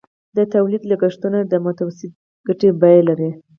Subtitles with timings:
[0.37, 2.07] د تولید لګښتونه د متوسطې
[2.47, 3.29] ګټې بیه لري